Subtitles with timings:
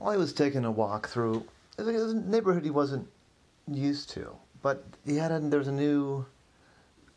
[0.00, 1.44] while he was taking a walk through
[1.78, 3.06] it was a neighborhood he wasn't
[3.70, 6.24] used to, but he had a, there was a new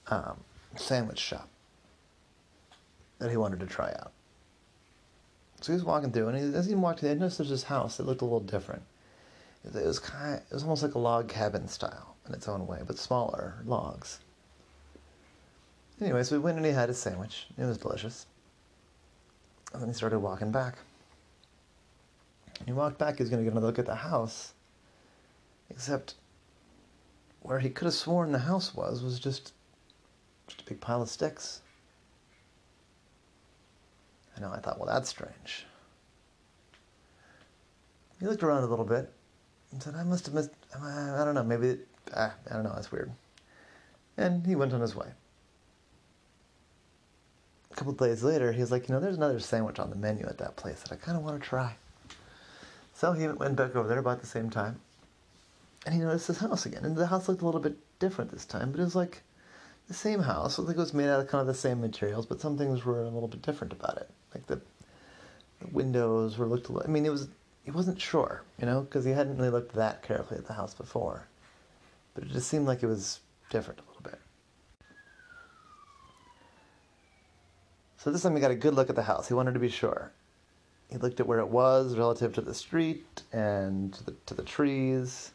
[0.08, 0.40] um,
[0.76, 1.50] sandwich shop
[3.20, 4.12] that he wanted to try out.
[5.62, 7.64] So he was walking through, and he, as he walked in, I noticed there's this
[7.64, 8.84] house that looked a little different.
[9.66, 12.68] It was kind, of, it was almost like a log cabin style in its own
[12.68, 14.20] way, but smaller logs.
[16.02, 17.48] Anyway, so we went and he had his sandwich.
[17.58, 18.26] It was delicious.
[19.74, 20.76] And then he started walking back.
[22.64, 24.54] And he walked back, he was going to get another look at the house.
[25.70, 26.14] Except
[27.42, 29.52] where he could have sworn the house was, was just,
[30.48, 31.60] just a big pile of sticks.
[34.38, 35.66] I know, I thought, well, that's strange.
[38.22, 39.12] He looked around a little bit
[39.74, 42.72] and said, I must have missed, I, don't know, maybe, it, ah, I don't know,
[42.74, 43.12] that's weird.
[44.16, 45.08] And he went on his way.
[47.72, 50.26] A couple days later, he was like, you know, there's another sandwich on the menu
[50.28, 51.76] at that place that I kind of want to try.
[53.04, 54.80] So he went back over there about the same time,
[55.86, 56.86] and he noticed his house again.
[56.86, 59.24] And the house looked a little bit different this time, but it was like
[59.90, 60.58] the same house.
[60.58, 62.86] I think it was made out of kind of the same materials, but some things
[62.86, 64.10] were a little bit different about it.
[64.34, 64.62] Like the,
[65.60, 66.70] the windows were looked.
[66.70, 67.28] A little, I mean, it was
[67.66, 70.74] he wasn't sure, you know, because he hadn't really looked that carefully at the house
[70.74, 71.28] before.
[72.14, 74.22] But it just seemed like it was different a little bit.
[77.98, 79.28] So this time he got a good look at the house.
[79.28, 80.14] He wanted to be sure.
[80.94, 84.44] He looked at where it was relative to the street and to the, to the
[84.44, 85.32] trees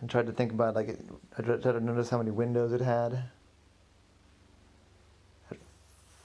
[0.00, 0.98] and tried to think about like
[1.38, 3.12] I tried to notice how many windows it had.
[3.12, 3.20] It
[5.48, 5.58] had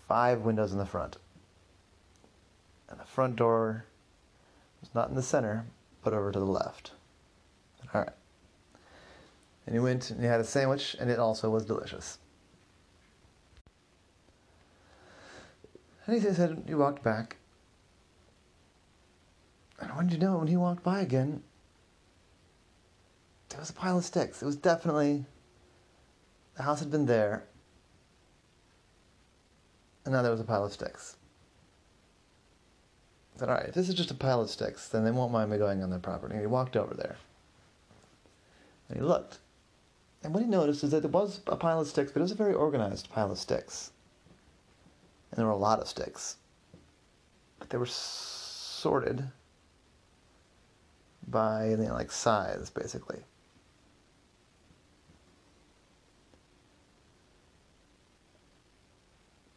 [0.07, 1.17] five windows in the front,
[2.89, 3.85] and the front door
[4.81, 5.67] was not in the center,
[6.03, 6.93] but over to the left.
[7.93, 8.09] All right.
[9.67, 12.17] And he went and he had a sandwich, and it also was delicious.
[16.07, 17.35] And he said he walked back.
[19.79, 21.43] And did you know when he walked by again,
[23.49, 24.41] there was a pile of sticks.
[24.41, 25.25] It was definitely
[26.55, 27.43] the house had been there,
[30.05, 31.17] and now there was a pile of sticks.
[33.35, 35.31] I said, all right, if this is just a pile of sticks, then they won't
[35.31, 36.33] mind me going on their property.
[36.33, 37.17] And he walked over there.
[38.89, 39.37] And he looked.
[40.23, 42.31] And what he noticed is that there was a pile of sticks, but it was
[42.31, 43.91] a very organized pile of sticks.
[45.37, 46.37] And there were a lot of sticks.
[47.59, 49.23] But they were sorted
[51.27, 53.19] by you know, like size, basically.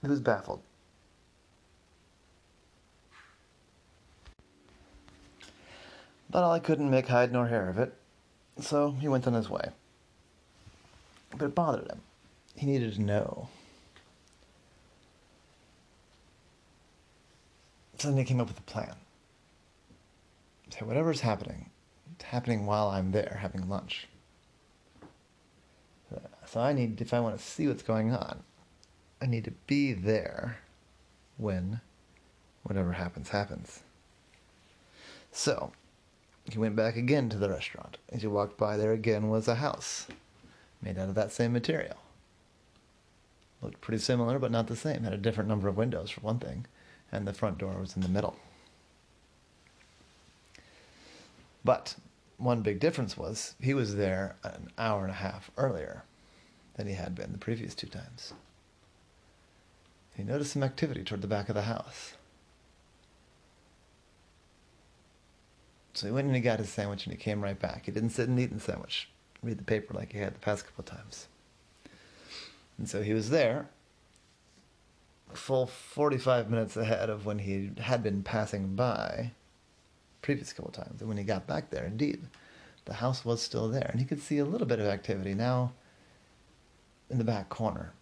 [0.02, 0.60] He was baffled.
[6.28, 7.94] But I couldn't make hide nor hair of it,
[8.60, 9.70] so he went on his way.
[11.30, 12.02] But it bothered him.
[12.54, 13.48] He needed to know.
[18.00, 18.94] So then he came up with a plan.
[20.70, 21.68] So whatever's happening,
[22.14, 24.08] it's happening while I'm there having lunch.
[26.46, 28.42] So I need, if I want to see what's going on,
[29.20, 30.60] I need to be there
[31.36, 31.82] when
[32.62, 33.80] whatever happens, happens.
[35.30, 35.72] So,
[36.50, 37.98] he went back again to the restaurant.
[38.08, 40.06] As he walked by, there again was a house
[40.80, 41.98] made out of that same material.
[43.60, 45.02] Looked pretty similar, but not the same.
[45.04, 46.64] Had a different number of windows, for one thing,
[47.12, 48.36] and the front door was in the middle.
[51.64, 51.96] But
[52.38, 56.04] one big difference was he was there an hour and a half earlier
[56.76, 58.32] than he had been the previous two times.
[60.16, 62.14] He noticed some activity toward the back of the house.
[65.92, 67.86] So he went and he got his sandwich and he came right back.
[67.86, 69.08] He didn't sit and eat the sandwich,
[69.42, 71.26] read the paper like he had the past couple of times.
[72.78, 73.68] And so he was there,
[75.36, 79.32] full 45 minutes ahead of when he had been passing by
[80.22, 81.00] previous couple times.
[81.00, 82.26] And when he got back there, indeed,
[82.84, 83.88] the house was still there.
[83.90, 85.72] And he could see a little bit of activity now
[87.08, 87.92] in the back corner.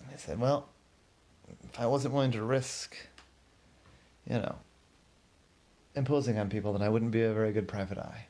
[0.00, 0.68] And I said, well,
[1.64, 2.96] if I wasn't willing to risk,
[4.28, 4.56] you know,
[5.94, 8.26] imposing on people, then I wouldn't be a very good private eye.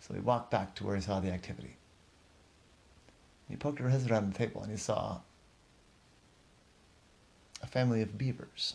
[0.00, 1.76] So he walked back to where he saw the activity.
[3.48, 5.20] He poked his head around the table and he saw
[7.62, 8.74] a family of beavers.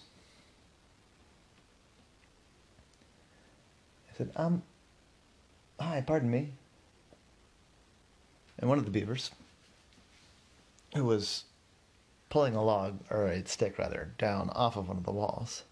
[4.10, 4.64] I said, um,
[5.80, 6.52] hi, pardon me.
[8.58, 9.32] And one of the beavers,
[10.96, 11.44] who was
[12.30, 15.64] pulling a log, or a stick rather, down off of one of the walls,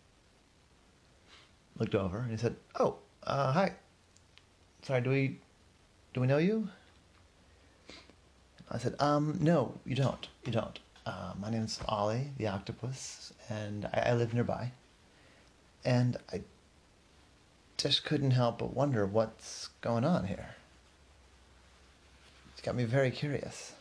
[1.77, 3.73] looked over and he said, "Oh, uh, hi.
[4.81, 5.39] Sorry, do we
[6.13, 6.69] do we know you?"
[8.69, 10.27] I said, "Um, no, you don't.
[10.45, 10.79] You don't.
[11.05, 14.71] Uh, my name's Ollie, the octopus, and I, I live nearby.
[15.83, 16.41] And I
[17.77, 20.55] just couldn't help but wonder what's going on here.
[22.53, 23.73] It's got me very curious.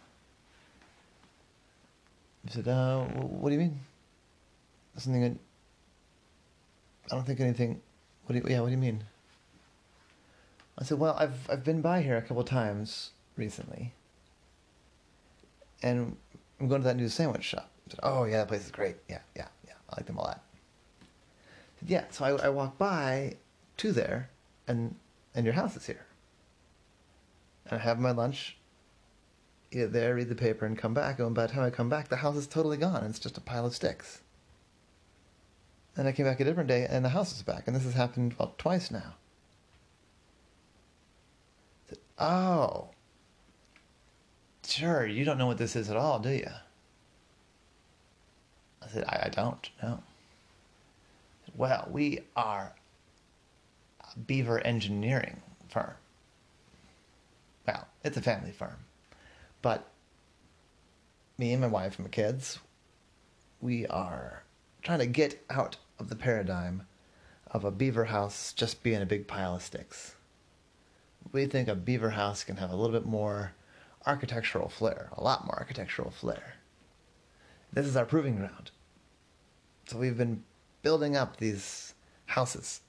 [2.44, 3.78] He said, uh, what do you mean?
[4.96, 5.38] Something,
[7.10, 7.80] I don't think anything,
[8.24, 9.04] what do you, yeah, what do you mean?
[10.76, 13.92] I said, well, I've, I've been by here a couple times recently.
[15.84, 16.16] And
[16.62, 17.68] I'm going to that new sandwich shop.
[17.88, 18.94] Said, oh, yeah, that place is great.
[19.08, 19.74] Yeah, yeah, yeah.
[19.90, 20.44] I like them a lot.
[21.80, 23.34] Said, yeah, so I, I by
[23.78, 24.30] to there,
[24.68, 24.94] and,
[25.34, 26.06] and your house is here.
[27.66, 28.56] And I have my lunch,
[29.72, 31.18] eat there, read the paper, and come back.
[31.18, 33.04] And by the time I come back, the house is totally gone.
[33.06, 34.22] It's just a pile of sticks.
[35.96, 37.64] And I came back a different day, and the house is back.
[37.66, 39.16] And this has happened, well, twice now.
[41.86, 42.90] I said, oh,
[44.66, 46.50] sure, you don't know what this is at all, do you?
[48.82, 50.02] I said, I, I don't, no.
[51.54, 52.74] Well, we are
[54.00, 55.94] a beaver engineering firm.
[57.66, 58.76] Well, it's a family firm.
[59.60, 59.86] But
[61.38, 62.58] me and my wife and my kids,
[63.60, 64.42] we are
[64.82, 66.86] trying to get out of the paradigm
[67.50, 70.16] of a beaver house just being a big pile of sticks.
[71.30, 73.52] We think a beaver house can have a little bit more
[74.06, 76.54] architectural flair, a lot more architectural flair.
[77.72, 78.70] This is our proving ground.
[79.86, 80.44] So we've been
[80.82, 81.94] building up these
[82.26, 82.80] houses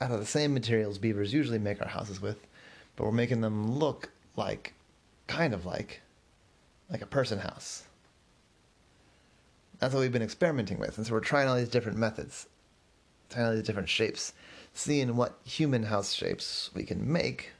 [0.00, 2.46] out of the same materials beavers usually make our houses with,
[2.94, 4.74] but we're making them look like,
[5.26, 6.02] kind of like,
[6.90, 7.84] like a person house.
[9.78, 12.46] That's what we've been experimenting with, and so we're trying all these different methods,
[13.30, 14.32] trying all these different shapes,
[14.74, 17.52] seeing what human house shapes we can make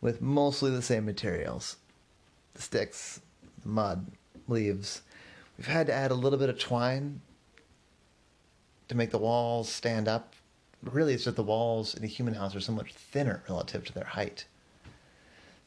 [0.00, 1.76] with mostly the same materials
[2.54, 3.20] the sticks,
[3.62, 4.06] the mud,
[4.48, 5.02] leaves.
[5.58, 7.20] We've had to add a little bit of twine
[8.88, 10.34] to make the walls stand up.
[10.82, 13.92] Really, it's just the walls in a human house are so much thinner relative to
[13.92, 14.44] their height.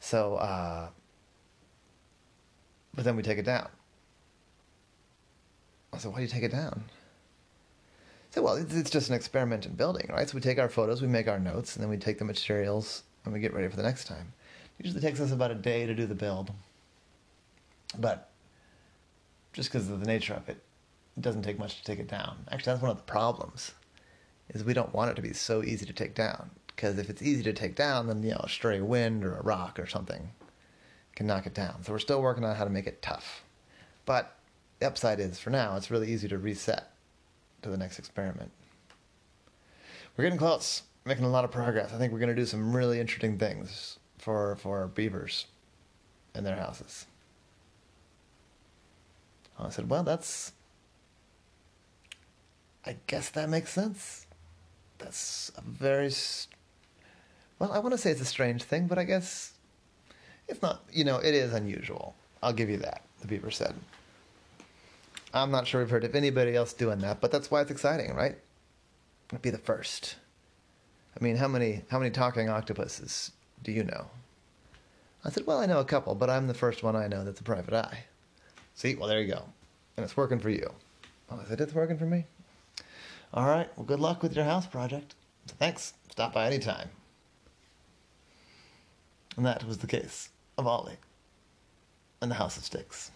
[0.00, 0.88] So, uh,
[2.94, 3.68] but then we take it down.
[5.92, 6.84] I said, why do you take it down?
[6.86, 10.28] I said, well, it's just an experiment in building, right?
[10.28, 13.02] So we take our photos, we make our notes, and then we take the materials
[13.24, 14.32] and we get ready for the next time.
[14.78, 16.52] It usually takes us about a day to do the build.
[17.96, 18.30] But
[19.52, 20.62] just because of the nature of it,
[21.16, 22.36] it doesn't take much to take it down.
[22.50, 23.72] Actually, that's one of the problems,
[24.50, 26.50] is we don't want it to be so easy to take down.
[26.66, 29.42] Because if it's easy to take down, then you know a stray wind or a
[29.42, 30.30] rock or something
[31.16, 31.82] can knock it down.
[31.82, 33.42] So we're still working on how to make it tough.
[34.06, 34.36] But
[34.78, 36.92] the upside is, for now, it's really easy to reset
[37.62, 38.52] to the next experiment.
[40.16, 41.92] We're getting close, making a lot of progress.
[41.92, 45.46] I think we're going to do some really interesting things for for beavers
[46.34, 47.06] and their houses.
[49.66, 50.52] I said, well, that's.
[52.86, 54.26] I guess that makes sense.
[54.98, 56.12] That's a very.
[57.58, 59.52] Well, I want to say it's a strange thing, but I guess
[60.46, 60.82] it's not.
[60.92, 62.14] You know, it is unusual.
[62.42, 63.74] I'll give you that, the beaver said.
[65.34, 68.14] I'm not sure we've heard of anybody else doing that, but that's why it's exciting,
[68.14, 68.36] right?
[69.30, 70.16] It'd be the first.
[71.18, 73.32] I mean, how many how many talking octopuses
[73.62, 74.06] do you know?
[75.24, 77.40] I said, well, I know a couple, but I'm the first one I know that's
[77.40, 78.04] a private eye.
[78.78, 79.42] See, well, there you go.
[79.96, 80.72] And it's working for you.
[81.32, 82.26] Oh, is it it's working for me?
[83.34, 85.16] All right, well, good luck with your house project.
[85.48, 85.94] Thanks.
[86.12, 86.88] Stop by anytime.
[89.36, 90.98] And that was the case of Ollie
[92.22, 93.10] and the House of Sticks.